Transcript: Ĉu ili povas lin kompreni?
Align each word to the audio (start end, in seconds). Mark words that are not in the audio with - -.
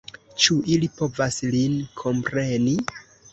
Ĉu 0.45 0.55
ili 0.75 0.89
povas 1.01 1.37
lin 1.57 1.77
kompreni? 2.01 2.75